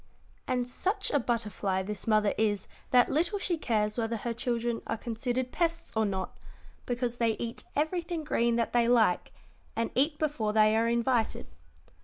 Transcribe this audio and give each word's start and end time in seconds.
"And 0.47 0.67
such 0.67 1.11
a 1.11 1.19
butterfly 1.19 1.83
this 1.83 2.07
mother 2.07 2.33
is 2.35 2.67
that 2.89 3.07
little 3.07 3.37
she 3.37 3.55
cares 3.55 3.99
whether 3.99 4.17
her 4.17 4.33
children 4.33 4.81
are 4.87 4.97
considered 4.97 5.51
pests 5.51 5.93
or 5.95 6.07
not, 6.07 6.39
because 6.87 7.17
they 7.17 7.33
eat 7.33 7.65
everything 7.75 8.23
green 8.23 8.55
that 8.55 8.73
they 8.73 8.87
like, 8.87 9.31
and 9.75 9.91
eat 9.93 10.17
before 10.17 10.53
they 10.53 10.75
are 10.75 10.87
invited. 10.87 11.45